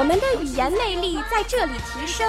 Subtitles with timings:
[0.00, 2.26] 我们的语言魅力在这里提升，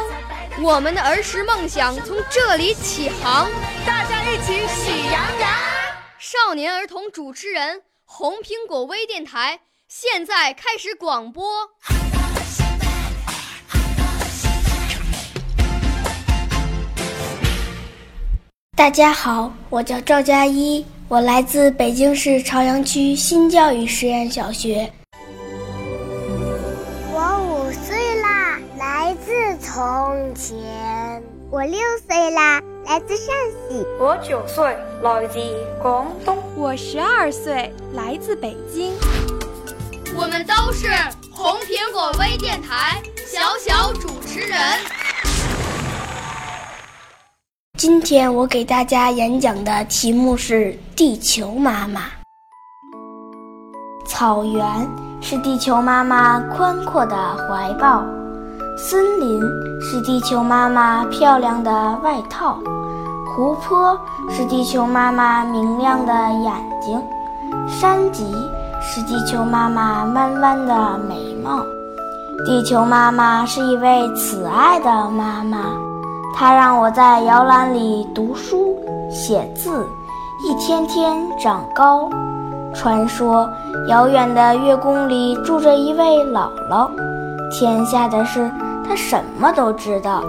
[0.61, 3.49] 我们的儿时梦想从这里起航。
[3.85, 5.49] 大家一起喜羊羊。
[6.19, 11.45] 少年儿童主持人，红苹果微电台现在开始广播。
[18.75, 24.91] 大家好，我叫赵佳一，我来自北京市朝阳区新教育实验小学。
[29.81, 31.23] 从前。
[31.49, 33.33] 我六岁啦，来自陕
[33.67, 33.83] 西。
[33.99, 35.39] 我九岁，来自
[35.81, 36.37] 广东。
[36.55, 38.93] 我十二岁，来自北京。
[40.15, 40.87] 我们都是
[41.31, 44.59] 红苹果微电台小小主持人。
[47.75, 52.01] 今天我给大家演讲的题目是《地球妈妈》。
[54.07, 54.87] 草原
[55.19, 57.15] 是地球妈妈宽阔的
[57.47, 58.05] 怀抱，
[58.77, 59.41] 森林
[59.81, 61.71] 是地球妈妈漂亮的
[62.03, 62.57] 外套，
[63.27, 63.97] 湖泊
[64.29, 67.01] 是地球妈妈明亮的眼睛，
[67.67, 68.25] 山脊
[68.81, 71.63] 是地球妈妈弯弯的眉毛。
[72.45, 75.59] 地球妈妈是一位慈爱的妈妈。
[76.33, 78.75] 她让我在摇篮里读书
[79.11, 79.85] 写字，
[80.43, 82.09] 一天天长高。
[82.73, 83.47] 传说
[83.89, 86.89] 遥远的月宫里住着一位姥姥，
[87.51, 88.49] 天下的事
[88.87, 90.23] 他什么都知道，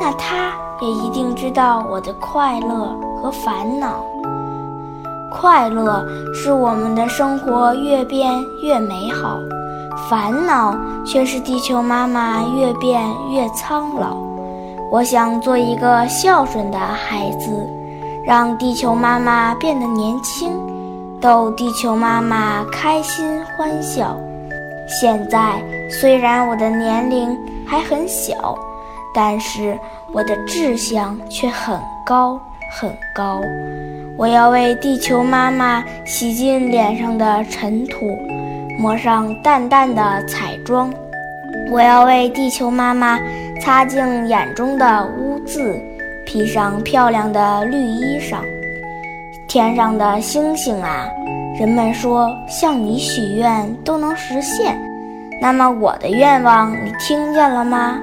[0.00, 4.04] 那他也一定知道我的快乐和烦恼。
[5.32, 8.32] 快乐是我们的生活越变
[8.62, 9.38] 越美好，
[10.08, 10.74] 烦恼
[11.04, 14.16] 却是地球妈妈越变越苍老。
[14.90, 17.50] 我想做一个孝顺的孩子，
[18.24, 20.52] 让地球妈妈变得年轻，
[21.20, 24.16] 逗地球妈妈开心欢笑。
[24.88, 27.36] 现在虽然我的年龄
[27.66, 28.56] 还很小，
[29.14, 29.78] 但是
[30.12, 32.40] 我的志向却很高
[32.80, 33.40] 很高。
[34.16, 38.06] 我要为地球妈妈洗净脸上的尘土，
[38.78, 40.92] 抹上淡淡的彩妆。
[41.70, 43.18] 我要为地球妈妈。
[43.58, 45.80] 擦净眼中的污渍，
[46.26, 48.36] 披上漂亮的绿衣裳。
[49.48, 51.08] 天上的星星啊，
[51.58, 54.78] 人们说向你许愿都能实现，
[55.40, 57.98] 那么我的愿望你听见了吗？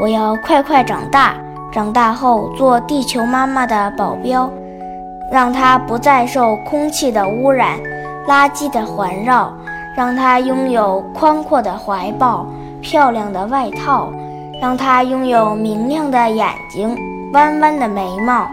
[0.00, 1.34] 我要快快长大，
[1.72, 4.50] 长大后做地球妈妈的保镖，
[5.30, 7.78] 让她不再受空气的污染、
[8.28, 9.52] 垃圾的环绕，
[9.96, 12.46] 让她拥有宽阔的怀抱、
[12.80, 14.10] 漂亮的外套。
[14.62, 16.96] 让她拥有明亮的眼睛、
[17.34, 18.48] 弯弯的眉毛，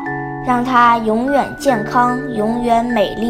[0.45, 3.29] 让她永远健康、永远美丽。